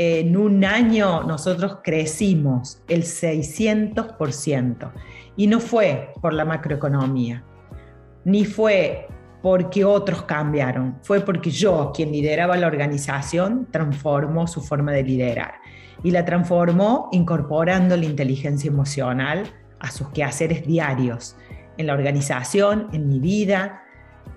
[0.00, 4.92] en un año nosotros crecimos el 600%.
[5.36, 7.44] Y no fue por la macroeconomía,
[8.24, 9.08] ni fue
[9.42, 15.54] porque otros cambiaron, fue porque yo, quien lideraba la organización, transformó su forma de liderar.
[16.02, 19.44] Y la transformó incorporando la inteligencia emocional
[19.80, 21.36] a sus quehaceres diarios,
[21.78, 23.82] en la organización, en mi vida,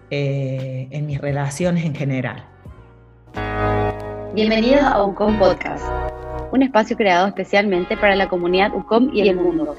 [0.10, 2.50] eh, en mis relaciones en general.
[4.34, 5.86] Bienvenidos a UCOM Podcast,
[6.52, 9.76] un espacio creado especialmente para la comunidad UCOM y el mundo,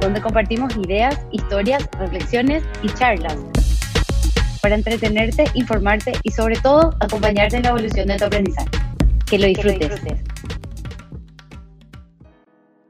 [0.00, 3.36] donde compartimos ideas, historias, reflexiones y charlas
[4.62, 8.70] para entretenerte, informarte y sobre todo acompañarte en la evolución de tu aprendizaje.
[9.26, 10.00] Que lo disfrutes.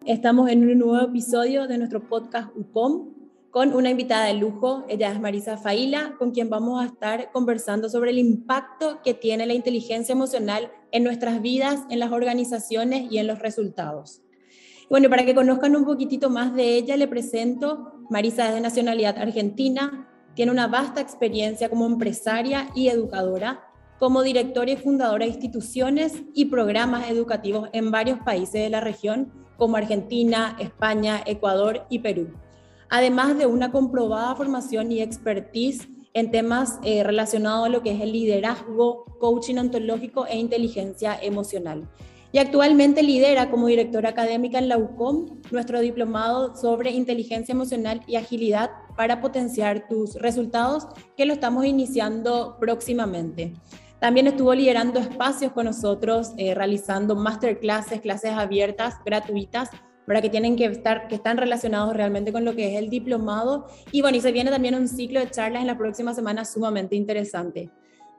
[0.07, 3.22] Estamos en un nuevo episodio de nuestro podcast UCOM
[3.52, 4.83] con una invitada de lujo.
[4.88, 9.45] Ella es Marisa Faila, con quien vamos a estar conversando sobre el impacto que tiene
[9.45, 14.23] la inteligencia emocional en nuestras vidas, en las organizaciones y en los resultados.
[14.88, 17.93] Bueno, para que conozcan un poquitito más de ella, le presento.
[18.09, 23.68] Marisa es de nacionalidad argentina, tiene una vasta experiencia como empresaria y educadora,
[23.99, 29.30] como directora y fundadora de instituciones y programas educativos en varios países de la región,
[29.59, 32.32] como Argentina, España, Ecuador y Perú
[32.93, 38.02] además de una comprobada formación y expertise en temas eh, relacionados a lo que es
[38.02, 41.88] el liderazgo, coaching ontológico e inteligencia emocional.
[42.32, 48.16] Y actualmente lidera como directora académica en la UCOM nuestro diplomado sobre inteligencia emocional y
[48.16, 53.54] agilidad para potenciar tus resultados, que lo estamos iniciando próximamente.
[54.01, 59.71] También estuvo liderando espacios con nosotros, eh, realizando masterclasses, clases abiertas, gratuitas
[60.07, 63.67] para que tienen que estar, que están relacionados realmente con lo que es el diplomado.
[63.91, 66.97] Y bueno, y se viene también un ciclo de charlas en la próxima semana sumamente
[66.97, 67.71] interesante.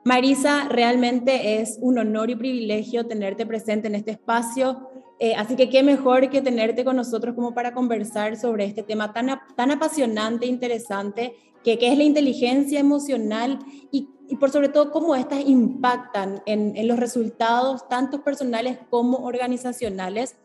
[0.04, 4.90] Marisa, realmente es un honor y privilegio tenerte presente en este espacio.
[5.18, 9.14] Eh, así que qué mejor que tenerte con nosotros como para conversar sobre este tema
[9.14, 13.58] tan, tan apasionante, interesante, que, que es la inteligencia emocional
[13.90, 19.18] y, y, por sobre todo cómo estas impactan en, en los resultados, tanto personales como
[19.18, 20.36] organizacionales.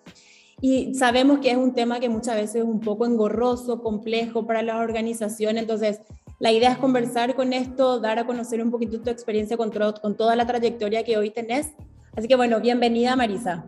[0.61, 4.61] Y sabemos que es un tema que muchas veces es un poco engorroso, complejo para
[4.61, 5.61] las organizaciones.
[5.61, 6.01] Entonces,
[6.39, 10.15] la idea es conversar con esto, dar a conocer un poquito tu experiencia con, con
[10.17, 11.73] toda la trayectoria que hoy tenés.
[12.15, 13.65] Así que bueno, bienvenida Marisa.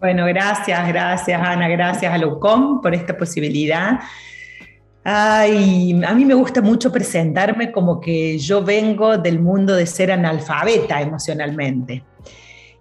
[0.00, 4.00] Bueno, gracias, gracias Ana, gracias a LUCOM por esta posibilidad.
[5.04, 10.12] Ay, a mí me gusta mucho presentarme como que yo vengo del mundo de ser
[10.12, 12.04] analfabeta emocionalmente.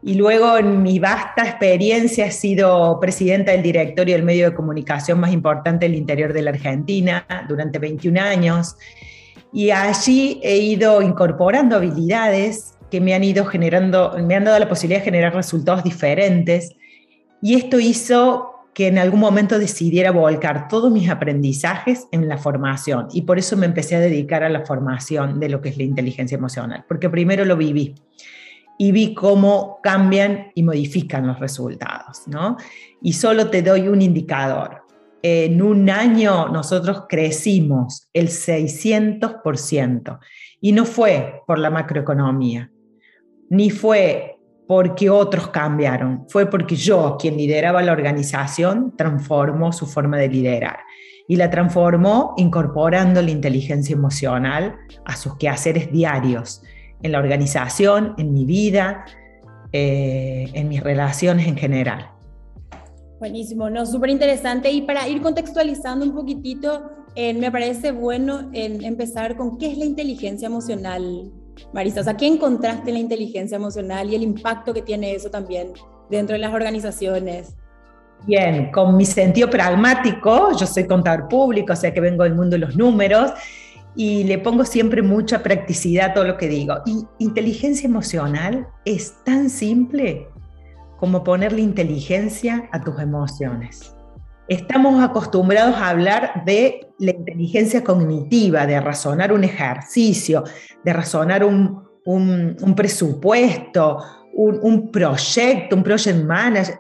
[0.04, 5.20] Y luego en mi vasta experiencia he sido presidenta del directorio del medio de comunicación
[5.20, 8.76] más importante del interior de la Argentina durante 21 años.
[9.54, 14.68] Y allí he ido incorporando habilidades que me han ido generando, me han dado la
[14.68, 16.76] posibilidad de generar resultados diferentes.
[17.42, 23.08] Y esto hizo que en algún momento decidiera volcar todos mis aprendizajes en la formación.
[23.14, 25.84] Y por eso me empecé a dedicar a la formación de lo que es la
[25.84, 27.96] inteligencia emocional, porque primero lo viví
[28.82, 32.58] y vi cómo cambian y modifican los resultados, ¿no?
[33.00, 34.82] Y solo te doy un indicador.
[35.22, 40.18] En un año nosotros crecimos el 600%
[40.62, 42.72] y no fue por la macroeconomía,
[43.52, 50.18] ni fue porque otros cambiaron, fue porque yo, quien lideraba la organización, transformó su forma
[50.18, 50.80] de liderar
[51.28, 54.76] y la transformó incorporando la inteligencia emocional
[55.06, 56.64] a sus quehaceres diarios
[57.04, 59.06] en la organización, en mi vida,
[59.74, 62.10] eh, en mis relaciones en general.
[63.20, 64.72] Buenísimo, no, súper interesante.
[64.72, 69.78] Y para ir contextualizando un poquitito, eh, me parece bueno en empezar con qué es
[69.78, 71.32] la inteligencia emocional,
[71.74, 72.02] Marisa.
[72.02, 75.74] O sea, ¿qué encontraste en la inteligencia emocional y el impacto que tiene eso también
[76.10, 77.56] dentro de las organizaciones?
[78.26, 82.52] Bien, con mi sentido pragmático, yo soy contador público, o sea que vengo del mundo
[82.52, 83.32] de los números,
[83.96, 86.76] y le pongo siempre mucha practicidad a todo lo que digo.
[86.86, 90.28] Y inteligencia emocional es tan simple
[90.98, 93.96] como ponerle inteligencia a tus emociones.
[94.48, 100.44] Estamos acostumbrados a hablar de la inteligencia cognitiva, de razonar un ejercicio,
[100.84, 101.84] de razonar un,
[102.76, 103.98] presupuesto,
[104.34, 106.80] un, un proyecto, un project manager,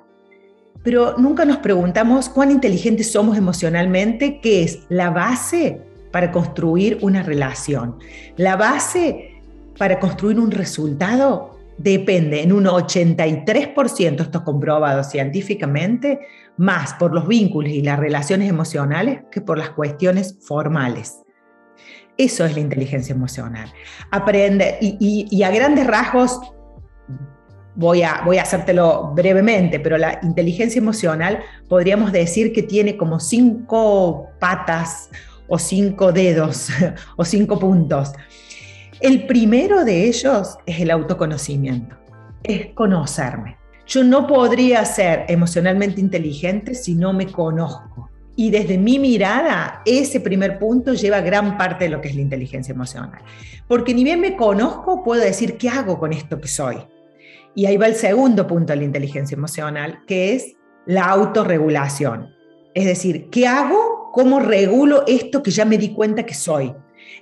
[0.83, 5.81] pero nunca nos preguntamos cuán inteligentes somos emocionalmente, que es la base
[6.11, 7.97] para construir una relación.
[8.37, 9.41] La base
[9.77, 16.19] para construir un resultado depende en un 83%, esto es comprobado científicamente,
[16.57, 21.21] más por los vínculos y las relaciones emocionales que por las cuestiones formales.
[22.17, 23.71] Eso es la inteligencia emocional.
[24.11, 26.39] Aprende, y, a grandes rasgos,
[27.73, 33.19] voy a, voy a hacértelo brevemente, pero la inteligencia emocional podríamos decir que tiene como
[33.19, 35.09] cinco patas
[35.51, 36.69] o cinco dedos
[37.17, 38.13] o cinco puntos.
[39.01, 41.97] El primero de ellos es el autoconocimiento,
[42.41, 43.57] es conocerme.
[43.85, 48.09] Yo no podría ser emocionalmente inteligente si no me conozco.
[48.37, 52.21] Y desde mi mirada, ese primer punto lleva gran parte de lo que es la
[52.21, 53.21] inteligencia emocional.
[53.67, 56.77] Porque ni bien me conozco, puedo decir qué hago con esto que soy.
[57.53, 60.53] Y ahí va el segundo punto de la inteligencia emocional, que es
[60.85, 62.29] la autorregulación.
[62.73, 63.90] Es decir, ¿qué hago?
[64.11, 66.73] ¿Cómo regulo esto que ya me di cuenta que soy?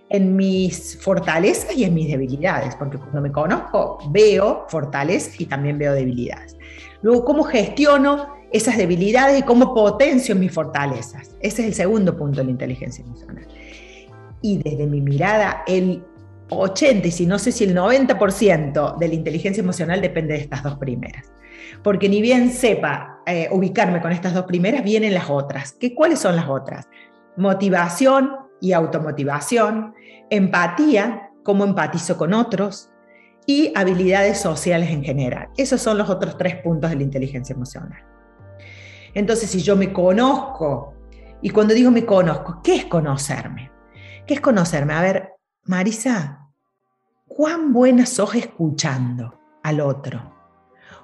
[0.09, 5.77] En mis fortalezas y en mis debilidades, porque cuando me conozco veo fortalezas y también
[5.77, 6.57] veo debilidades.
[7.01, 11.36] Luego, ¿cómo gestiono esas debilidades y cómo potencio mis fortalezas?
[11.39, 13.47] Ese es el segundo punto de la inteligencia emocional.
[14.41, 16.03] Y desde mi mirada, el
[16.50, 20.63] 80 y si no sé si el 90% de la inteligencia emocional depende de estas
[20.63, 21.31] dos primeras.
[21.83, 25.73] Porque ni bien sepa eh, ubicarme con estas dos primeras, vienen las otras.
[25.73, 26.87] ¿Qué, ¿Cuáles son las otras?
[27.37, 29.93] Motivación y automotivación,
[30.29, 32.89] empatía, cómo empatizo con otros,
[33.45, 35.49] y habilidades sociales en general.
[35.57, 38.03] Esos son los otros tres puntos de la inteligencia emocional.
[39.13, 40.93] Entonces, si yo me conozco,
[41.41, 43.71] y cuando digo me conozco, ¿qué es conocerme?
[44.27, 44.93] ¿Qué es conocerme?
[44.93, 45.33] A ver,
[45.63, 46.47] Marisa,
[47.27, 50.35] ¿cuán buena sos escuchando al otro?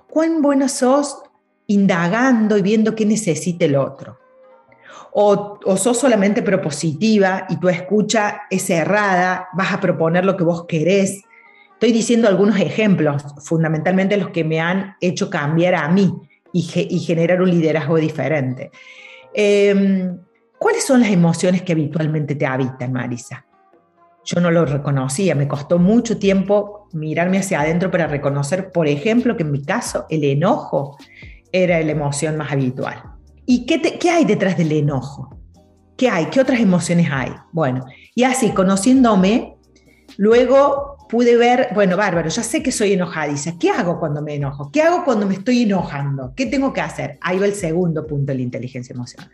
[0.08, 1.24] ¿Cuán buena sos
[1.68, 4.20] indagando y viendo qué necesita el otro?
[5.14, 10.66] O, sos solamente propositiva y tu escucha es cerrada, vas a proponer lo que vos
[10.66, 11.24] querés
[11.76, 16.10] Estoy diciendo algunos ejemplos, fundamentalmente los que me han hecho cambiar a mí
[16.54, 18.72] y, generar un liderazgo diferente.
[19.34, 20.18] Em,
[20.58, 23.46] ¿Cuáles son las emociones que habitualmente te habitan, Marisa?
[24.24, 29.36] Yo no lo reconocía, me costó mucho tiempo mirarme hacia adentro para reconocer, por ejemplo,
[29.36, 30.98] que en mi caso el enojo
[31.64, 33.02] era la emoción más habitual.
[33.46, 35.30] ¿Y qué, qué hay detrás del enojo?
[35.98, 36.26] ¿Qué hay?
[36.26, 37.32] ¿Qué otras emociones hay?
[37.54, 39.56] Bueno, y así, conociéndome,
[40.18, 43.54] luego pude ver, bueno, bárbaro, ya sé que soy enojadiza.
[43.60, 44.72] ¿Qué hago cuando me enojo?
[44.72, 46.34] ¿Qué hago cuando me estoy enojando?
[46.36, 47.18] ¿Qué tengo que hacer?
[47.22, 49.32] Ahí va el segundo punto de la inteligencia emocional.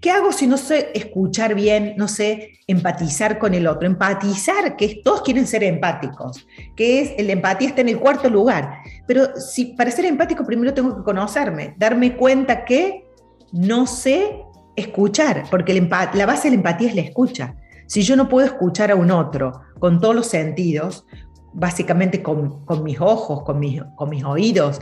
[0.00, 3.86] ¿Qué hago si no sé escuchar bien, no sé empatizar con el otro?
[3.86, 8.78] Empatizar, que todos quieren ser empáticos, que es, la empatía está en el cuarto lugar.
[9.06, 13.04] Pero si para ser empático primero tengo que conocerme, darme cuenta que
[13.52, 14.42] no sé
[14.76, 17.56] escuchar, porque la base de la empatía es la escucha.
[17.90, 21.04] Si yo no puedo escuchar a un otro con todos los sentidos,
[21.52, 24.80] básicamente con, mis ojos, con mis, oídos,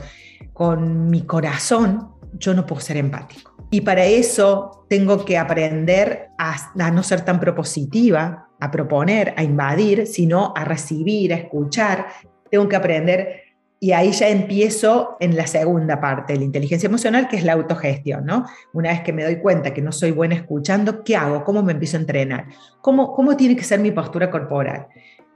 [0.53, 3.55] con mi corazón, yo no puedo ser empático.
[3.71, 10.05] Y para eso tengo que aprender a, no ser tan propositiva, a proponer, a invadir,
[10.05, 12.09] sino a recibir, a escuchar.
[12.51, 13.41] Tengo que aprender
[13.79, 18.25] y ahí ya empiezo en la segunda parte la inteligencia emocional, que es la autogestión,
[18.25, 18.45] ¿no?
[18.73, 21.45] Una vez que me doy cuenta que no soy buena escuchando, ¿qué hago?
[21.45, 22.47] ¿Cómo me empiezo a entrenar?
[22.81, 24.87] ¿Cómo, cómo tiene que ser mi postura corporal?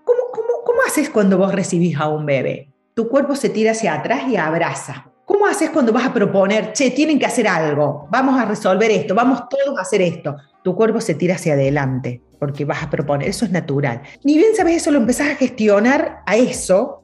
[0.04, 2.70] ¿Cómo, cómo, ¿Cómo haces cuando vos recibís a un bebé?
[2.94, 5.10] Tu cuerpo se tira hacia atrás y abraza.
[5.26, 9.16] ¿Cómo haces cuando vas a proponer, che, tienen que hacer algo, vamos a resolver esto,
[9.16, 10.36] vamos todos a hacer esto?
[10.64, 14.02] Tu cuerpo se tira hacia adelante porque vas a proponer, eso es natural.
[14.26, 17.03] Ni bien sabes eso, lo empezás a gestionar a eso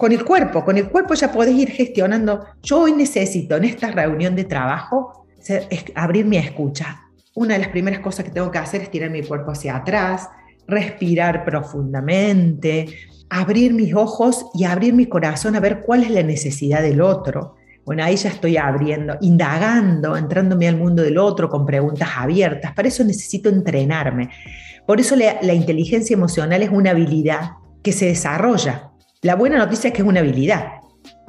[0.00, 2.46] con el cuerpo, con el cuerpo ya podés ir gestionando.
[2.62, 5.26] Yo hoy necesito en esta reunión de trabajo
[5.94, 7.02] abrir mi escucha.
[7.34, 10.30] Una de las primeras cosas que tengo que hacer es tirar mi cuerpo hacia atrás,
[10.66, 12.86] respirar profundamente,
[13.28, 17.56] abrir mis ojos y abrir mi corazón a ver cuál es la necesidad del otro.
[17.84, 22.72] Bueno, ahí ya estoy abriendo, indagando, entrándome al mundo del otro con preguntas abiertas.
[22.72, 24.30] Para eso necesito entrenarme.
[24.86, 27.50] Por eso la, la inteligencia emocional es una habilidad
[27.82, 28.89] que se desarrolla
[29.22, 30.80] la buena noticia es que es una habilidad.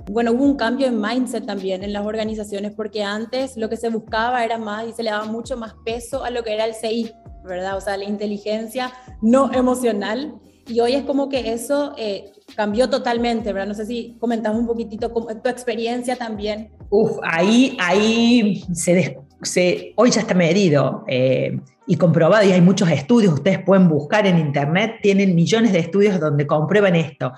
[0.10, 3.90] Bueno, hubo un cambio en mindset también en las organizaciones porque antes lo que se
[3.90, 6.74] buscaba era más y se le daba mucho más peso a lo que era el
[6.74, 7.12] CI,
[7.44, 7.78] ¿verdad?
[7.78, 10.36] O sea, la inteligencia no emocional.
[10.68, 13.68] Y hoy es como que eso eh, cambió totalmente, ¿verdad?
[13.68, 16.72] No sé si comentamos un poquitito tu experiencia también.
[16.90, 22.90] Uf, ahí, ahí se, se hoy ya está medido eh, y comprobado y hay muchos
[22.90, 27.34] estudios, ustedes pueden buscar en internet, tienen millones de estudios donde comprueban esto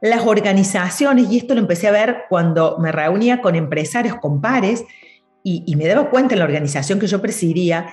[0.00, 4.84] las organizaciones, y esto lo empecé a ver cuando me reunía con empresarios, con pares,
[5.42, 7.86] y, me daba cuenta en la organización que yo presidía,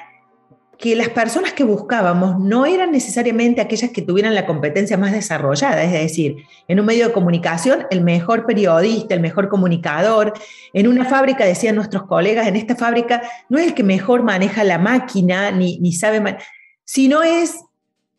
[0.77, 5.81] que las personas que buscábamos no eran necesariamente aquellas que tuvieran la competencia más desarrollada,
[5.83, 6.35] es decir,
[6.67, 10.33] en un medio de comunicación, el mejor periodista, el mejor comunicador,
[10.73, 14.65] en una fábrica, decían nuestros colegas, en esta fábrica no es el que mejor maneja
[14.65, 16.37] la máquina ni, ni sabe,
[16.83, 17.55] sino es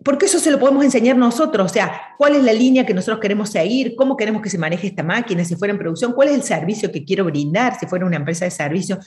[0.04, 3.18] porque eso se lo podemos enseñar nosotros, o sea, cuál es la línea que nosotros
[3.20, 6.34] queremos seguir, cómo queremos que se maneje esta máquina, si fuera en producción, cuál es
[6.34, 8.98] el servicio que quiero brindar, si fuera una empresa de servicio.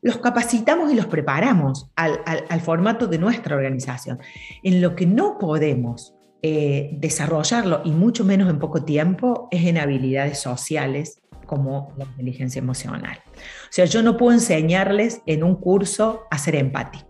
[0.00, 4.20] Los capacitamos y los preparamos al, formato de nuestra organización.
[4.62, 9.76] En lo que no podemos eh, desarrollarlo, y mucho menos en poco tiempo, es en
[9.76, 13.18] habilidades sociales como la inteligencia emocional.
[13.34, 17.07] O sea, yo no puedo enseñarles en un curso a ser empático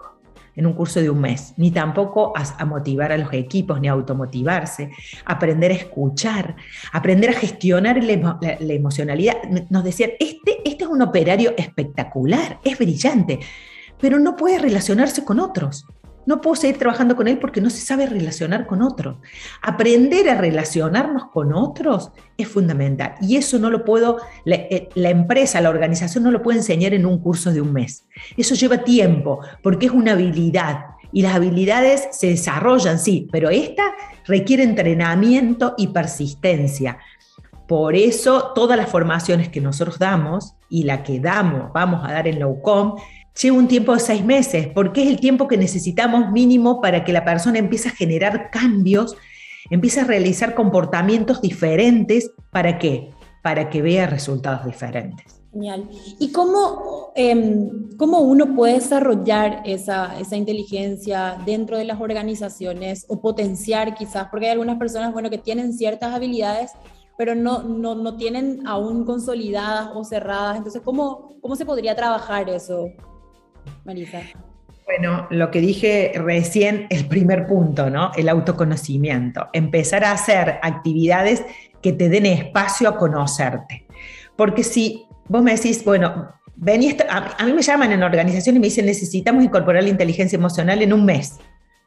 [0.59, 3.93] en un curso de un mes, ni tampoco a, motivar a los equipos, ni a
[3.93, 4.91] automotivarse,
[5.25, 6.57] aprender a escuchar,
[6.93, 9.37] aprender a gestionar la, emocionalidad.
[9.71, 13.39] Nos decían, este, este es un operario espectacular, es brillante,
[14.01, 15.87] pero no puede relacionarse con otros
[16.29, 19.17] no puedo seguir trabajando con él porque no se sabe relacionar con otros.
[19.63, 25.63] Aprender a relacionarnos con otros es fundamental y eso no lo puedo, eh, la, empresa,
[25.63, 28.05] la organización no lo puede enseñar en un curso de un mes.
[28.37, 33.85] Eso lleva tiempo porque es una habilidad y las habilidades se desarrollan, sí, pero esta
[34.27, 36.99] requiere entrenamiento y persistencia.
[37.67, 42.29] Por eso todas las formaciones que nosotros damos y la que damos, vamos a dar
[42.29, 42.97] en la UCOM,
[43.41, 47.13] lleva un tiempo de seis meses, porque es el tiempo que necesitamos mínimo para que
[47.13, 49.17] la persona empiece a generar cambios,
[49.71, 52.33] empiece a realizar comportamientos diferentes.
[52.51, 53.11] ¿Para qué?
[53.43, 55.41] Para que vea resultados diferentes.
[55.53, 55.89] Genial.
[56.19, 63.21] ¿Y cómo, em, cómo uno puede desarrollar esa, esa, inteligencia dentro de las organizaciones o
[63.23, 64.29] potenciar quizás?
[64.31, 66.73] Porque hay algunas personas, bueno, que tienen ciertas habilidades,
[67.17, 70.59] pero no, no, no tienen aún consolidadas o cerradas.
[70.59, 72.91] Entonces, ¿cómo, cómo se podría trabajar eso?
[73.85, 74.21] Marisa?
[74.85, 78.11] Bueno, lo que dije recién, el primer punto, ¿no?
[78.17, 79.49] El autoconocimiento.
[79.53, 81.45] Empezar a hacer actividades
[81.83, 83.87] que te den espacio a conocerte.
[84.35, 88.61] Porque si vos me decís, bueno, ven y a, mí me llaman en organización y
[88.61, 91.39] me dicen, necesitamos incorporar la inteligencia emocional en un mes.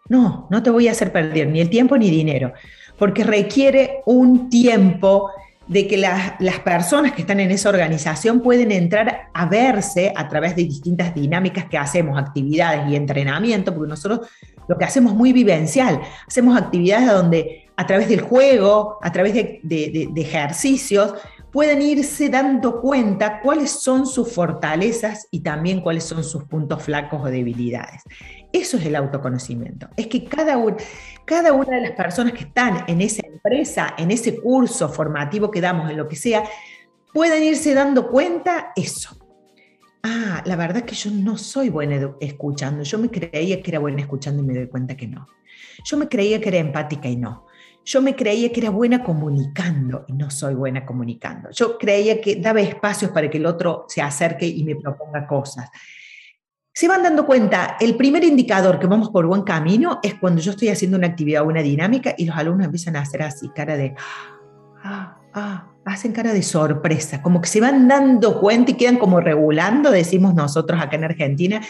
[0.07, 2.53] No, no te voy a hacer perder ni el tiempo ni dinero,
[2.97, 5.31] porque requiere un tiempo
[5.71, 10.53] de que las, personas que están en esa organización pueden entrar a verse a través
[10.57, 14.27] de distintas dinámicas que hacemos, actividades y entrenamiento, porque nosotros
[14.67, 19.33] lo que hacemos es muy vivencial, hacemos actividades donde a través del juego, a través
[19.33, 21.13] de ejercicios,
[21.51, 27.21] pueden irse dando cuenta cuáles son sus fortalezas y también cuáles son sus puntos flacos
[27.21, 28.03] o debilidades.
[28.53, 29.89] Eso es el autoconocimiento.
[29.97, 34.89] Es que cada, una de las personas que están en esa empresa, en ese curso
[34.89, 36.43] formativo que damos, en lo que sea,
[37.13, 39.17] pueden irse dando cuenta eso.
[40.03, 42.83] Ah, la verdad que yo no soy buena escuchando.
[42.83, 45.27] Yo me creía que era buena escuchando y me doy cuenta que no.
[45.83, 47.45] Yo me creía que era empática y no.
[47.83, 51.49] Yo me creía que era buena comunicando y no soy buena comunicando.
[51.51, 55.69] Yo creía que daba espacios para que el otro se acerque y me proponga cosas.
[56.73, 60.51] Se van dando cuenta, el primer indicador que vamos por buen camino es cuando yo
[60.51, 63.75] estoy haciendo una actividad o una dinámica y los alumnos empiezan a hacer así, cara
[63.75, 63.93] de,
[64.83, 69.19] ah, ah, hacen cara de sorpresa, como que se van dando cuenta y quedan como
[69.19, 71.61] regulando, decimos nosotros acá en Argentina,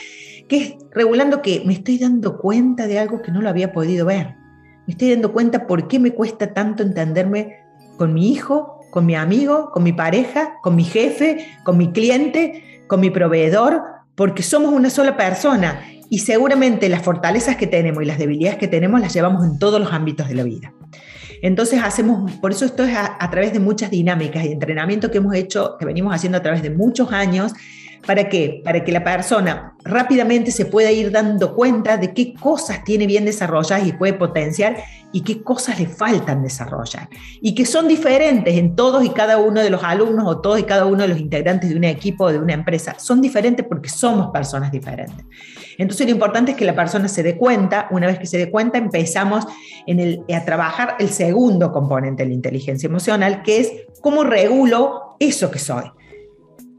[0.48, 4.06] que es regulando que me estoy dando cuenta de algo que no lo había podido
[4.06, 4.41] ver
[4.88, 7.58] me estoy dando cuenta por qué me cuesta tanto entenderme
[7.98, 12.84] con mi hijo, con mi amigo, con mi pareja, con mi jefe, con mi cliente,
[12.88, 13.84] con mi proveedor,
[14.16, 18.68] porque somos una sola persona y seguramente las fortalezas que tenemos y las debilidades que
[18.68, 20.74] tenemos las llevamos en todos los ámbitos de la vida.
[21.42, 25.20] Entonces hacemos, por eso esto es a, a través de muchas dinámicas y entrenamiento que
[25.20, 27.54] hemos hecho, que venimos haciendo a través de muchos años
[28.06, 28.62] ¿Para qué?
[28.64, 33.26] Para que la persona rápidamente se pueda ir dando cuenta de qué cosas tiene bien
[33.26, 34.78] desarrolladas y puede potenciar
[35.12, 37.10] y qué cosas le faltan desarrollar.
[37.42, 40.64] Y que son diferentes en todos y cada uno de los alumnos o todos y
[40.64, 42.96] cada uno de los integrantes de un equipo o de una empresa.
[42.98, 45.26] Son diferentes porque somos personas diferentes.
[45.78, 48.50] Entonces lo importante es que la persona se dé cuenta, una vez que se dé
[48.50, 55.16] cuenta empezamos a trabajar el segundo componente de la inteligencia emocional, que es cómo regulo
[55.20, 55.84] eso que soy.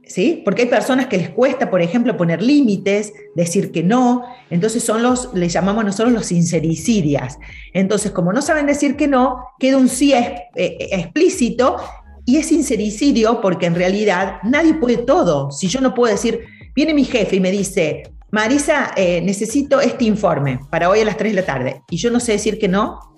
[0.06, 0.42] ¿Sí?
[0.44, 5.02] Porque hay personas que les cuesta, por ejemplo, poner límites, decir que no, entonces son
[5.02, 7.38] los, le llamamos nosotros los sincericidias.
[7.72, 11.76] Entonces, como no saben decir que no, queda un sí eh, explícito
[12.24, 15.50] y es sincericidio porque en realidad nadie puede todo.
[15.50, 16.40] Si yo no puedo decir,
[16.74, 21.16] viene mi jefe y me dice, Marisa, eh, necesito este informe para hoy a las
[21.16, 23.11] 3 de la tarde, y yo no sé decir que no,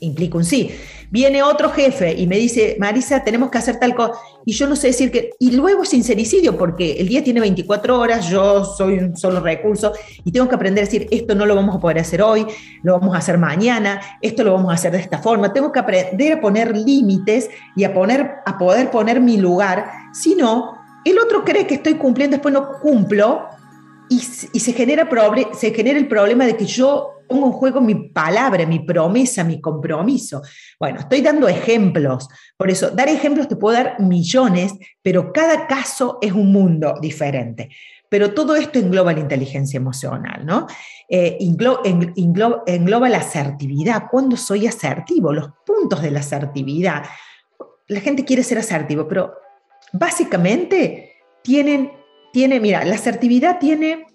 [0.00, 0.70] implica un sí.
[1.10, 4.12] Viene otro jefe y me dice, Marisa, tenemos que hacer tal cosa,
[4.44, 7.98] y yo no sé decir que, y luego es sincericidio, porque el día tiene 24
[7.98, 9.92] horas, yo soy un solo recurso,
[10.24, 12.46] y tengo que aprender a decir, esto no lo vamos a poder hacer hoy,
[12.82, 15.80] lo vamos a hacer mañana, esto lo vamos a hacer de esta forma, tengo que
[15.80, 21.18] aprender a poner límites y a, poner, a poder poner mi lugar, si no, el
[21.18, 23.48] otro cree que estoy cumpliendo, después no cumplo,
[24.10, 25.08] y, se, genera
[25.52, 29.60] se genera el problema de que yo pongo en juego mi palabra, mi promesa, mi
[29.60, 30.42] compromiso.
[30.80, 32.28] Bueno, estoy dando ejemplos.
[32.56, 37.70] Por eso, dar ejemplos te puedo dar millones, pero cada caso es un mundo diferente.
[38.08, 40.66] Pero todo esto engloba la inteligencia emocional, ¿no?
[41.08, 44.06] Eh, engloba la asertividad.
[44.10, 45.32] ¿Cuándo soy asertivo?
[45.32, 47.04] Los puntos de la asertividad.
[47.86, 49.34] La gente quiere ser asertivo, pero
[49.92, 51.12] básicamente
[51.42, 51.92] tienen,
[52.32, 54.06] tiene, mira, la asertividad tiene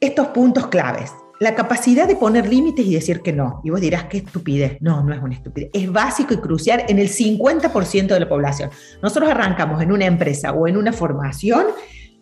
[0.00, 1.12] estos puntos claves.
[1.40, 3.60] La capacidad de poner límites y decir que no.
[3.64, 4.78] Y vos dirás, qué estupidez.
[4.80, 5.70] No, no es una estupidez.
[5.72, 8.70] Es básico y crucial en el 50% de la población.
[9.02, 11.66] Nosotros arrancamos en una empresa o en una formación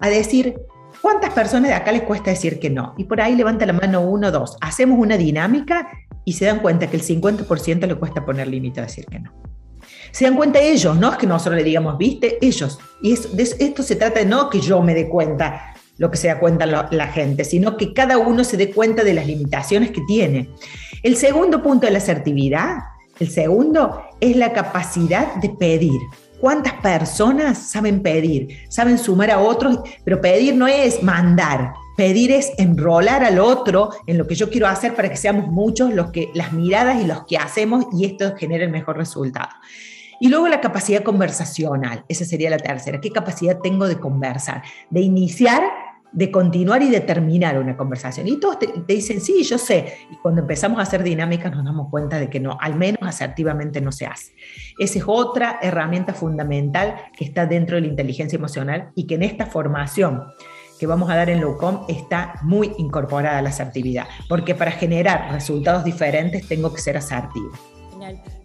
[0.00, 0.56] a decir,
[1.02, 2.94] ¿cuántas personas de acá les cuesta decir que no?
[2.97, 4.56] Y por ahí levanta la mano uno, dos.
[4.61, 5.88] Hacemos una dinámica
[6.25, 9.32] y se dan cuenta que el 50% le cuesta poner límite a decir que no.
[10.12, 12.78] Se dan cuenta ellos, no es que nosotros le digamos, viste, ellos.
[13.00, 16.38] Y esto se trata de no que yo me dé cuenta, lo que se da
[16.38, 20.50] cuenta la, gente, sino que cada uno se dé cuenta de las limitaciones que tiene.
[21.02, 22.76] El segundo punto de la asertividad,
[23.19, 26.00] el segundo, es la capacidad de pedir.
[26.38, 28.66] ¿Cuántas personas saben pedir?
[28.69, 31.73] Saben sumar a otros, pero pedir no es mandar.
[31.97, 35.95] Pedir es enrolar al otro en lo que yo quiero hacer para que seamos muchos
[35.95, 39.50] los que las miradas y los que hacemos y esto genere el mejor resultado.
[40.23, 43.00] Y luego la capacidad conversacional, esa sería la tercera.
[43.00, 44.62] ¿Qué capacidad tengo de conversar?
[44.88, 45.64] De iniciar,
[46.12, 48.29] de continuar y de terminar una conversación.
[48.29, 49.97] Y todos te, dicen, sí, yo sé.
[50.12, 53.81] Y cuando empezamos a hacer dinámicas nos damos cuenta de que no, al menos asertivamente
[53.81, 54.33] no se hace.
[54.79, 59.25] Esa es otra herramienta fundamental que está dentro de la inteligencia emocional y que en
[59.25, 60.23] esta formación
[60.79, 65.83] que vamos a dar en Lowcom está muy incorporada la asertividad, porque para generar resultados
[65.83, 66.97] diferentes tengo que ser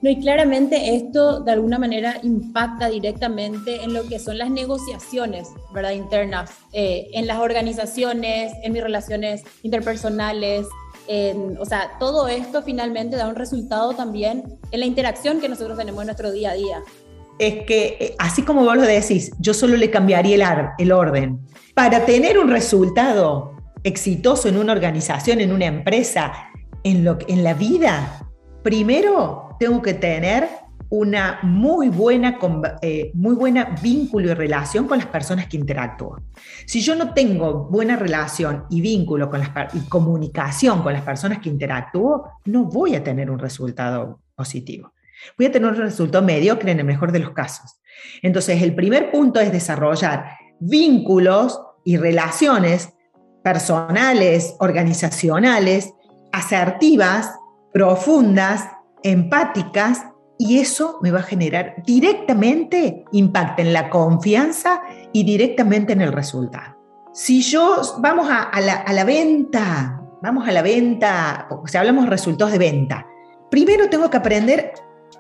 [0.02, 5.50] No, y claramente esto de alguna manera impacta directamente en lo que son las negociaciones,
[5.74, 5.92] ¿verdad?
[5.92, 10.68] Internas, eh, en las organizaciones, en mis relaciones interpersonales,
[11.60, 16.02] o sea, todo esto finalmente da un resultado también en la interacción que nosotros tenemos
[16.02, 16.84] en nuestro día a día.
[17.40, 20.44] Es que, eh, así como vos lo decís, yo solo le cambiaría el,
[20.80, 21.40] el orden.
[21.76, 26.34] Para tener un resultado exitoso en una organización, en una empresa,
[26.84, 28.28] en, lo, en la vida,
[28.64, 30.48] primero tengo que tener
[30.90, 32.40] una muy buena,
[32.82, 36.22] eh, muy buena vínculo y relación con las personas que interactúo.
[36.66, 41.40] Si yo no tengo buena relación y vínculo con las, y comunicación con las personas
[41.40, 44.94] que interactúo, no voy a tener un resultado positivo.
[45.38, 47.82] Voy a tener un resultado mediocre en el mejor de los casos.
[48.22, 52.94] Entonces, el primer punto es desarrollar vínculos y relaciones
[53.44, 55.94] personales, organizacionales,
[56.32, 57.32] asertivas,
[57.74, 58.70] profundas,
[59.12, 60.06] empáticas
[60.38, 66.14] y eso me va a generar directamente impacto en la confianza y directamente en el
[66.14, 66.76] resultado.
[67.14, 72.60] Si yo vamos a, la, venta, vamos a la venta, o sea, hablamos resultados de
[72.60, 73.08] venta,
[73.50, 74.74] primero tengo que aprender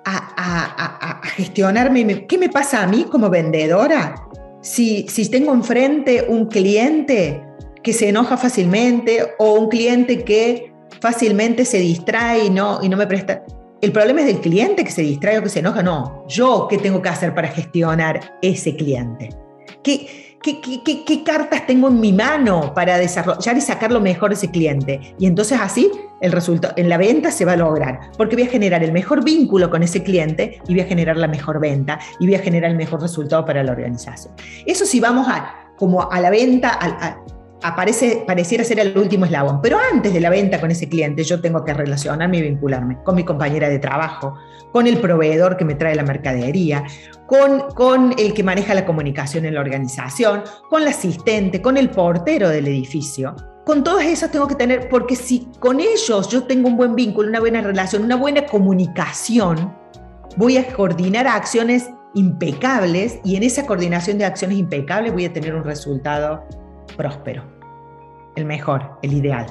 [0.05, 2.25] a, gestionarme.
[2.27, 4.15] ¿Qué me pasa a mí como vendedora?
[4.61, 7.43] Si, si tengo enfrente un cliente
[7.83, 10.71] que se enoja fácilmente o un cliente que
[11.01, 13.43] fácilmente se distrae y no, y no me presta
[13.81, 15.83] el problema es del cliente que se distrae o que se enoja.
[15.83, 19.29] No, yo qué tengo que hacer para gestionar ese cliente.
[19.83, 25.15] ¿Qué, cartas tengo en mi mano para desarrollar y sacar lo mejor de ese cliente?
[25.19, 28.49] Y entonces así el resultado en la venta se va a lograr, porque voy a
[28.49, 32.25] generar el mejor vínculo con ese cliente y voy a generar la mejor venta y
[32.25, 34.33] voy a generar el mejor resultado para la organización.
[34.65, 37.17] Eso si vamos a, como a la venta, a,
[37.61, 39.61] aparece, pareciera ser el último eslabón.
[39.61, 43.15] Pero antes de la venta con ese cliente, yo tengo que relacionarme y vincularme con
[43.15, 44.35] mi compañera de trabajo,
[44.71, 46.83] con el proveedor que me trae la mercadería,
[47.25, 51.89] con, con el que maneja la comunicación en la organización, con el asistente, con el
[51.89, 53.35] portero del edificio.
[53.65, 57.27] Con todos esos tengo que tener, porque si con ellos yo tengo un buen vínculo,
[57.27, 59.75] una buena relación, una buena comunicación,
[60.37, 65.53] voy a coordinar acciones impecables y en esa coordinación de acciones impecables voy a tener
[65.53, 66.45] un resultado
[66.97, 67.43] próspero,
[68.35, 69.45] el mejor, el ideal.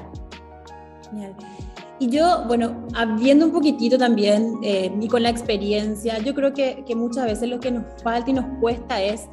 [1.98, 2.86] Y yo, bueno,
[3.18, 7.48] viendo un poquitito también eh, y con la experiencia, yo creo que, que, muchas veces
[7.48, 9.28] lo que nos falta y nos cuesta es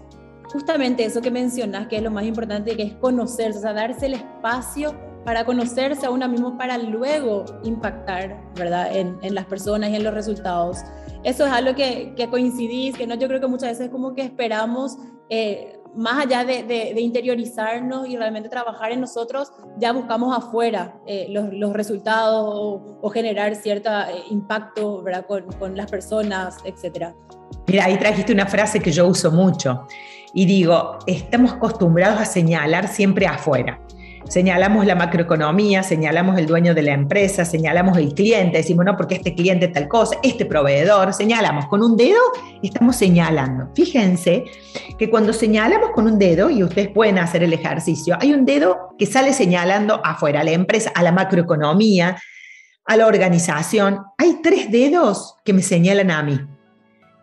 [0.52, 4.06] justamente eso que mencionas, que es lo más importante, que es conocerse, o sea, darse
[4.06, 4.96] el espacio
[5.26, 10.04] para conocerse a uno mismo para luego impactar, ¿verdad?, en, en las personas y en
[10.04, 10.84] los resultados.
[11.24, 14.22] Eso es algo que, que coincidís, que no, yo creo que muchas veces como que
[14.22, 14.98] esperamos
[15.30, 21.74] eh, más allá de, interiorizarnos y realmente trabajar en nosotros, ya buscamos afuera eh, los,
[21.74, 22.46] resultados
[23.02, 27.14] o, generar cierto eh, impacto Con, con, las personas, etc.
[27.68, 29.88] Mira, ahí trajiste una frase que yo uso mucho
[30.34, 33.80] y digo, estamos acostumbrados a señalar siempre afuera.
[34.30, 39.16] Señalamos la macroeconomía, señalamos el dueño de la empresa, señalamos el cliente, decimos, no, porque
[39.16, 42.20] este cliente tal cosa, este proveedor, señalamos con un dedo,
[42.62, 43.70] estamos señalando.
[43.76, 44.46] Fíjense
[44.98, 48.96] que cuando señalamos con un dedo, y ustedes pueden hacer el ejercicio, hay un dedo
[48.98, 52.18] que sale señalando afuera, a la empresa, a la macroeconomía,
[52.86, 54.00] a la organización.
[54.18, 56.40] Hay tres dedos que me señalan a mí.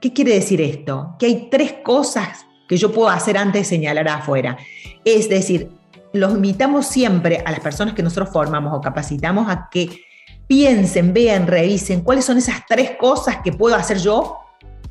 [0.00, 1.16] ¿Qué quiere decir esto?
[1.18, 4.56] Que hay tres cosas que yo puedo hacer antes de señalar afuera.
[5.04, 5.70] Es decir,
[6.12, 9.88] los invitamos siempre a las personas que nosotros formamos o capacitamos a que
[10.46, 14.38] piensen, vean, revisen cuáles son esas tres cosas que puedo hacer yo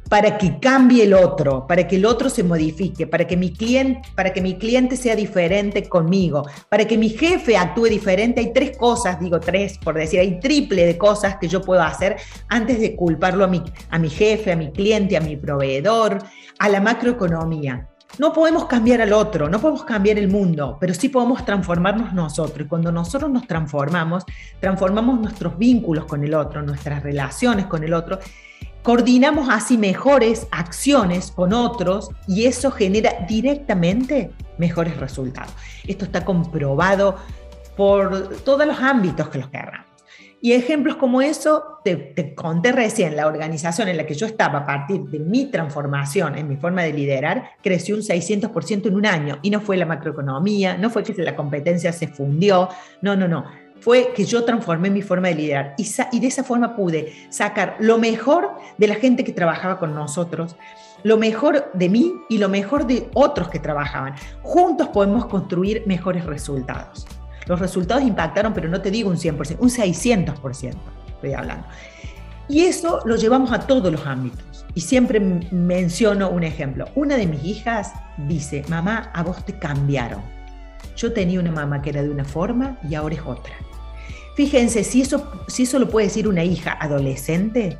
[0.10, 4.02] para que cambie el otro, para que el otro se modifique, para que mi cliente,
[4.16, 8.40] para que mi cliente sea diferente conmigo, para que mi jefe actúe diferente.
[8.40, 12.18] Hay tres cosas, digo tres por decir, hay triple de cosas que yo puedo hacer
[12.48, 16.18] antes de culparlo a mi, a mi jefe, a mi cliente, a mi proveedor,
[16.58, 17.88] a la macroeconomía.
[18.18, 22.66] No podemos cambiar al otro, no podemos cambiar el mundo, pero sí podemos transformarnos nosotros.
[22.66, 24.26] Y cuando nosotros nos transformamos,
[24.60, 28.20] transformamos nuestros vínculos con el otro, nuestras relaciones con el otro,
[28.84, 35.54] coordinamos así mejores acciones con otros y eso genera directamente mejores resultados.
[35.88, 37.16] Esto está comprobado
[37.78, 39.89] por todos los ámbitos que los querramos.
[40.42, 44.66] Y ejemplos como eso, te, conté recién, la organización en la que yo estaba a
[44.66, 49.40] partir de mi transformación en mi forma de liderar, creció un 600% en un año.
[49.42, 52.70] Y no fue la macroeconomía, no fue que la competencia se fundió,
[53.02, 53.46] no, no, no.
[53.82, 57.78] Fue que yo transformé mi forma de liderar y, y de esa forma pude sacar
[57.80, 60.56] lo mejor de la gente que trabajaba con nosotros,
[61.04, 64.16] lo mejor de mí y lo mejor de otros que trabajaban.
[64.42, 67.08] Juntos podemos construir mejores resultados.
[67.50, 70.76] Los resultados impactaron, pero no te digo un 100%, un 600%
[71.08, 71.66] estoy hablando.
[72.48, 74.68] Y eso lo llevamos a todos los ámbitos.
[74.76, 76.88] Y siempre menciono un ejemplo.
[76.94, 77.92] Una de mis hijas
[78.28, 80.22] dice, mamá, a vos te cambiaron.
[80.96, 83.54] Yo tenía una mamá que era de una forma y ahora es otra.
[84.36, 87.80] Fíjense, si eso, si eso lo puede decir una hija adolescente,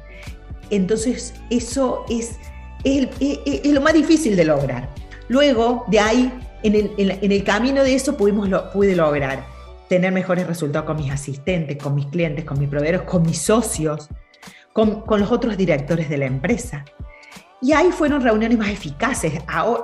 [0.72, 2.38] entonces eso es,
[2.84, 3.08] es,
[3.72, 4.90] lo más difícil de lograr.
[5.28, 9.59] Luego, de ahí, en el, en el camino de eso pudimos lo, pude lograr
[9.90, 14.08] tener mejores resultados con mis asistentes, con mis clientes, con mis proveedores, con mis socios,
[14.72, 16.86] con, los otros directores de la empresa.
[17.62, 19.34] Y ahí fueron reuniones más eficaces,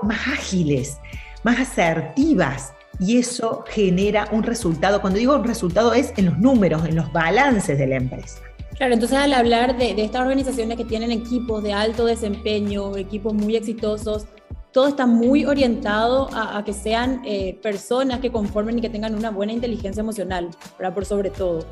[0.04, 0.98] más ágiles,
[1.44, 2.74] más asertivas.
[3.00, 5.02] Y eso genera un resultado.
[5.02, 8.40] Cuando digo un resultado es en los números, en los balances de la empresa.
[8.78, 13.34] Claro, entonces al hablar de, de estas organizaciones que tienen equipos de alto desempeño, equipos
[13.34, 14.28] muy exitosos,
[14.76, 19.32] todo está muy orientado a, que sean eh, personas que conformen y que tengan una
[19.32, 20.94] buena inteligencia emocional, ¿verdad?
[20.94, 21.66] Por sobre todo.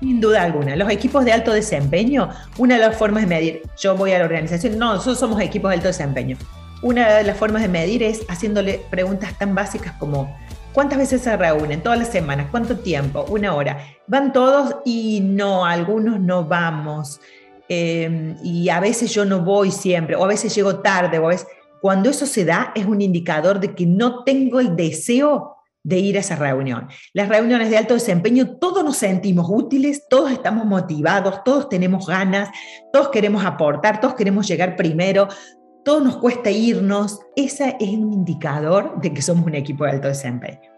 [0.00, 0.74] Sin duda alguna.
[0.74, 4.24] Los equipos de alto desempeño, una de las formas de medir, yo voy a la
[4.24, 6.38] organización, no, nosotros somos equipos de alto desempeño.
[6.80, 10.34] Una de las formas de medir es haciéndole preguntas tan básicas como,
[10.72, 11.82] ¿cuántas veces se reúnen?
[11.82, 13.26] Todas las semanas, ¿cuánto tiempo?
[13.28, 13.84] Una hora.
[14.06, 17.20] Van todos y no, algunos no vamos.
[17.68, 21.28] Eh, y a veces yo no voy siempre, o a veces llego tarde, o a
[21.28, 21.46] veces
[21.82, 26.16] cuando eso se da, es un indicador de que no tengo el deseo de ir
[26.16, 26.86] a esa reunión.
[27.12, 32.50] Las reuniones de alto desempeño, todos nos sentimos útiles, todos estamos motivados, todos tenemos ganas,
[32.92, 35.26] todos queremos aportar, todos queremos llegar primero,
[35.84, 37.18] todos nos cuesta irnos.
[37.34, 40.71] Ese es un indicador de que somos un equipo de alto desempeño.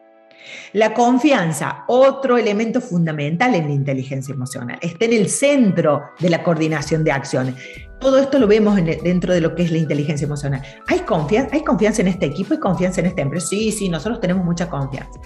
[0.72, 6.42] La confianza, otro elemento fundamental en la inteligencia emocional, está en el centro de la
[6.42, 7.54] coordinación de acciones.
[8.00, 10.62] Todo esto lo vemos dentro de lo que es la inteligencia emocional.
[10.88, 13.46] ¿Hay confianza, ¿Hay confianza en este equipo y confianza en esta empresa?
[13.46, 15.18] Sí, sí, nosotros tenemos mucha confianza.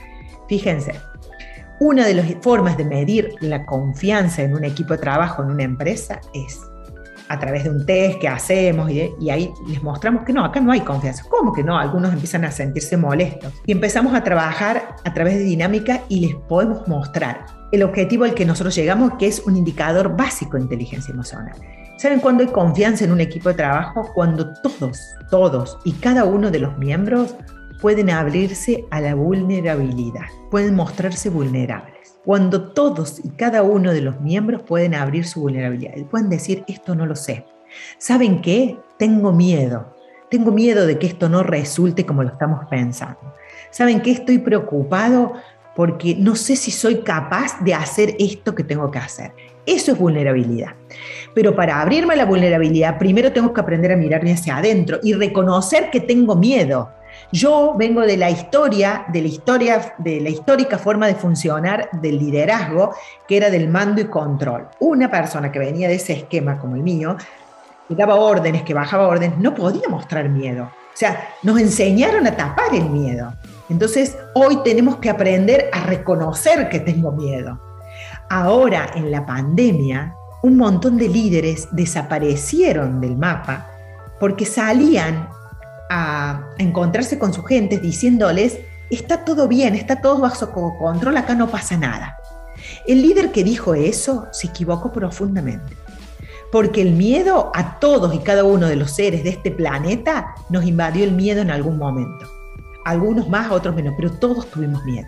[0.48, 0.92] Fíjense,
[1.80, 5.62] una de las formas de medir la confianza en un equipo de trabajo, en una
[5.62, 6.60] empresa, es
[7.28, 10.72] a través de un test que hacemos y, ahí les mostramos que no, acá no
[10.72, 11.24] hay confianza.
[11.28, 11.78] ¿Cómo que no?
[11.78, 13.52] Algunos empiezan a sentirse molestos.
[13.66, 18.34] Y empezamos a trabajar a través de dinámica y les podemos mostrar el objetivo al
[18.34, 21.54] que nosotros llegamos, que es un indicador básico de inteligencia emocional.
[21.98, 24.10] ¿Saben cuándo hay confianza en un equipo de trabajo?
[24.14, 27.34] Cuando todos, todos y cada uno de los miembros
[27.80, 31.97] pueden abrirse a la vulnerabilidad, pueden mostrarse vulnerables
[32.28, 36.62] cuando todos y cada uno de los miembros pueden abrir su vulnerabilidad y pueden decir,
[36.68, 37.46] esto no lo sé.
[37.96, 38.76] ¿Saben qué?
[38.98, 39.96] Tengo miedo.
[40.30, 43.32] Tengo miedo de que esto no resulte como lo estamos pensando.
[43.70, 44.10] ¿Saben qué?
[44.10, 45.32] Estoy preocupado
[45.74, 49.32] porque no sé si soy capaz de hacer esto que tengo que hacer.
[49.64, 50.74] Eso es vulnerabilidad.
[51.34, 55.14] Pero para abrirme a la vulnerabilidad, primero tengo que aprender a mirarme hacia adentro y
[55.14, 56.90] reconocer que tengo miedo
[57.32, 62.18] yo vengo de la historia, de la historia, de la histórica forma de funcionar del
[62.18, 62.94] liderazgo,
[63.26, 64.68] que era del mando y control.
[64.80, 67.16] Una persona que venía de ese esquema como el mío,
[67.86, 70.64] que daba órdenes, que bajaba órdenes, no podía mostrar miedo.
[70.64, 73.32] O sea, nos enseñaron a tapar el miedo.
[73.68, 77.60] Entonces, hoy tenemos que aprender a reconocer que tengo miedo.
[78.30, 83.66] Ahora, en la pandemia, un montón de líderes desaparecieron del mapa
[84.18, 85.28] porque salían
[85.90, 88.58] a encontrarse con su gente diciéndoles,
[88.90, 92.16] está todo bien, está todo bajo control, acá no pasa nada.
[92.86, 95.76] El líder que dijo eso se equivocó profundamente,
[96.50, 100.64] porque el miedo a todos y cada uno de los seres de este planeta nos
[100.64, 102.26] invadió el miedo en algún momento.
[102.84, 105.06] Algunos más, otros menos, pero todos tuvimos miedo.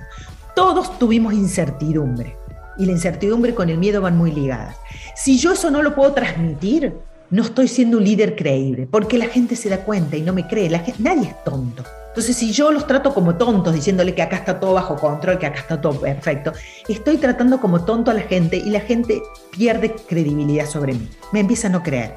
[0.54, 2.36] Todos tuvimos incertidumbre.
[2.76, 4.76] Y la incertidumbre con el miedo van muy ligadas.
[5.16, 6.94] Si yo eso no lo puedo transmitir,
[7.30, 10.46] no estoy siendo un líder creíble, porque la gente se da cuenta y no me
[10.46, 10.68] cree.
[10.68, 11.84] La nadie es tonto.
[12.08, 15.46] Entonces, si yo los trato como tontos, diciéndole que acá está todo bajo control, que
[15.46, 16.52] acá está todo perfecto,
[16.88, 21.08] estoy tratando como tonto a la gente y la gente pierde credibilidad sobre mí.
[21.32, 22.14] Me empieza a no creer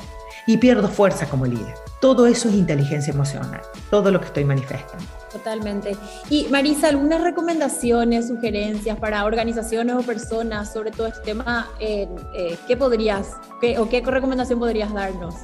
[0.47, 1.75] y pierdo fuerza como líder.
[2.01, 5.05] Todo eso es inteligencia emocional, todo lo que estoy manifestando.
[5.43, 5.97] Totalmente.
[6.29, 11.69] Y Marisa, ¿algunas recomendaciones, sugerencias para organizaciones o personas sobre todo este tema?
[11.81, 15.35] Eh, eh, ¿Qué podrías, qué, o qué recomendación podrías darnos?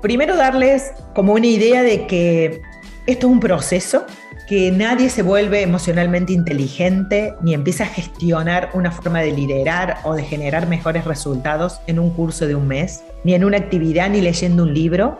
[0.00, 2.62] Primero darles como una idea de que
[3.06, 4.06] esto es un proceso,
[4.48, 10.14] que nadie se vuelve emocionalmente inteligente ni empieza a gestionar una forma de liderar o
[10.14, 14.22] de generar mejores resultados en un curso de un mes, ni en una actividad, ni
[14.22, 15.18] leyendo un libro,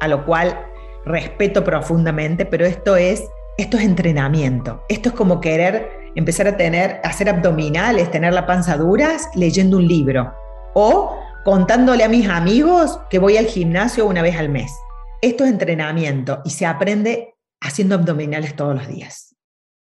[0.00, 0.58] a lo cual
[1.04, 3.22] respeto profundamente, pero esto es,
[3.58, 4.84] esto es entrenamiento.
[4.88, 9.86] Esto es como querer empezar a tener, hacer abdominales, tener la panza duras leyendo un
[9.86, 10.32] libro
[10.74, 14.72] o contándole a mis amigos que voy al gimnasio una vez al mes.
[15.20, 19.34] Esto es entrenamiento y se aprende haciendo abdominales todos los días.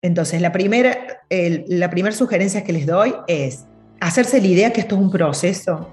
[0.02, 0.98] Entonces, la primera,
[1.30, 3.66] la primera sugerencia que les doy es
[4.00, 5.92] hacerse la idea que esto es un proceso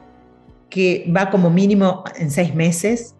[0.70, 3.16] que va como mínimo en seis meses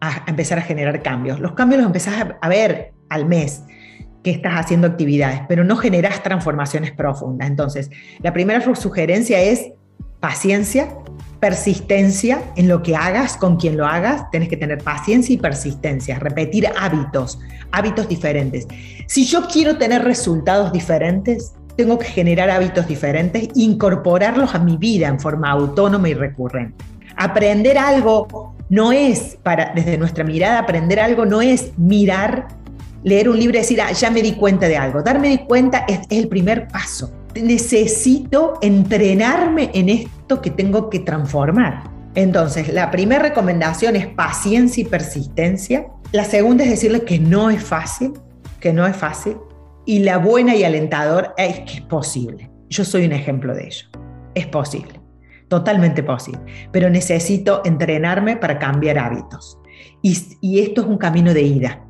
[0.00, 1.40] a, empezar a generar cambios.
[1.40, 3.64] Los cambios los empezás a, ver al mes
[4.24, 7.46] que estás haciendo actividades, pero no generas transformaciones profundas.
[7.46, 9.70] Entonces, la primera sugerencia es
[10.18, 10.88] paciencia,
[11.38, 16.18] persistencia en lo que hagas, con quien lo hagas, tienes que tener paciencia y persistencia,
[16.18, 17.38] repetir hábitos,
[17.70, 18.66] hábitos diferentes.
[19.06, 25.08] Si yo quiero tener resultados diferentes, tengo que generar hábitos diferentes, incorporarlos a mi vida
[25.08, 26.82] en forma autónoma y recurrente.
[27.16, 32.48] Aprender algo no es, para, desde nuestra mirada, aprender algo no es mirar,
[33.04, 35.02] leer un libro y decir, ah, ya me di cuenta de algo.
[35.02, 37.12] Darme cuenta es el primer paso
[37.42, 41.84] necesito entrenarme en esto que tengo que transformar.
[42.14, 45.86] Entonces, la primera recomendación es paciencia y persistencia.
[46.12, 48.12] La segunda es decirle que no es fácil,
[48.60, 49.36] que no es fácil.
[49.84, 52.50] Y la buena y alentador es que es posible.
[52.70, 53.86] Yo soy un ejemplo de ello.
[54.34, 55.00] Es posible,
[55.48, 56.40] totalmente posible.
[56.72, 59.58] Pero necesito entrenarme para cambiar hábitos.
[60.02, 61.83] Y esto es un camino de ida.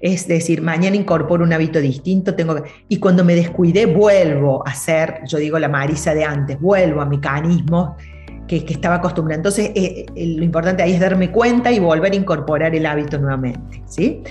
[0.00, 5.20] Es decir, mañana incorporo un hábito distinto, tengo y cuando me descuidé vuelvo a ser,
[5.26, 7.90] yo digo la Marisa de antes, vuelvo a mecanismos
[8.46, 9.36] que, que estaba acostumbrada.
[9.36, 13.18] Entonces, eh, eh, lo importante ahí es darme cuenta y volver a incorporar el hábito
[13.18, 13.82] nuevamente.
[13.86, 14.22] ¿sí?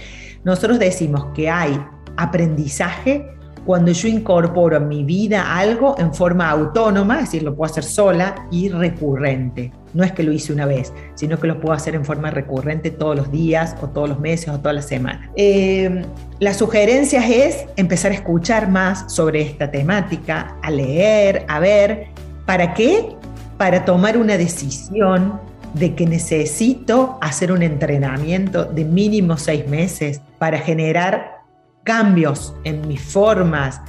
[0.44, 1.80] Nosotros decimos que hay
[2.18, 3.37] aprendizaje
[3.68, 7.84] cuando yo incorporo en mi vida algo en forma autónoma, es decir, lo puedo hacer
[7.84, 9.74] sola y recurrente.
[9.94, 12.92] No es que lo hice una vez, sino que lo puedo hacer en forma recurrente
[12.92, 15.30] todos los días o todos los meses o todas las semanas.
[15.36, 16.02] Eh,
[16.40, 22.08] la sugerencia es empezar a escuchar más sobre esta temática, a leer, a ver.
[22.46, 23.18] ¿Para qué?
[23.58, 25.42] Para tomar una decisión
[25.74, 31.37] de que necesito hacer un entrenamiento de mínimo seis meses para generar
[31.88, 33.80] cambios en mis formas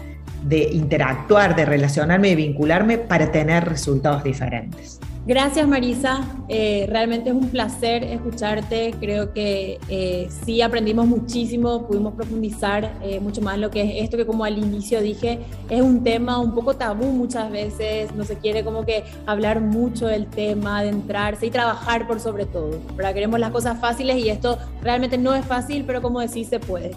[0.44, 5.00] de interactuar, de relacionarme y vincularme para tener resultados diferentes.
[5.26, 12.14] Gracias Marisa, eh, realmente es un placer escucharte, creo que eh, sí aprendimos muchísimo, pudimos
[12.14, 16.04] profundizar eh, mucho más lo que es esto que como al inicio dije, es un
[16.04, 20.78] tema un poco tabú muchas veces, no se quiere como que hablar mucho del tema,
[20.78, 23.12] adentrarse y trabajar por sobre todo, ¿verdad?
[23.12, 26.92] Queremos las cosas fáciles y esto realmente no es fácil, pero como decís se puede.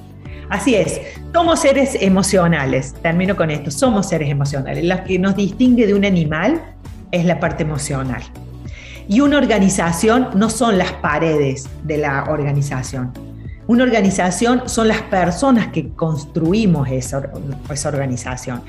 [0.52, 1.00] Así es,
[1.32, 4.84] somos seres emocionales, termino con esto, somos seres emocionales.
[4.84, 6.62] Lo que nos distingue de un animal
[7.10, 8.22] es la parte emocional.
[9.08, 13.14] Y una organización no son las paredes de la organización.
[13.68, 17.32] Una organización son las personas que construimos esa,
[17.72, 18.62] esa organización.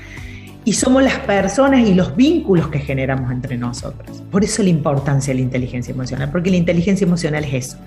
[0.63, 4.23] Y somos las personas y los vínculos que generamos entre nosotros.
[4.31, 7.77] Por eso la importancia de la inteligencia emocional, porque la inteligencia emocional es eso.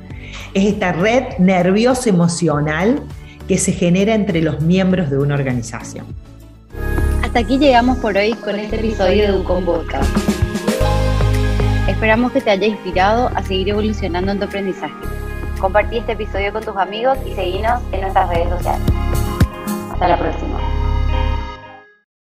[0.52, 3.02] Es esta red nerviosa emocional
[3.46, 6.06] que se genera entre los miembros de una organización.
[7.22, 10.11] Hasta aquí llegamos por hoy con este episodio de Ucom Podcast.
[11.88, 14.94] Esperamos que te haya inspirado a seguir evolucionando en tu aprendizaje.
[15.61, 18.82] Compartí este episodio con tus amigos y seguinos en nuestras redes sociales.
[19.92, 20.65] Hasta la próxima.